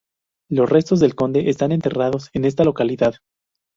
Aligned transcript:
Los 0.49 0.67
restos 0.67 0.99
del 0.99 1.13
conde 1.13 1.51
están 1.51 1.71
enterrados 1.71 2.31
en 2.33 2.45
esta 2.45 2.63
localidad. 2.63 3.17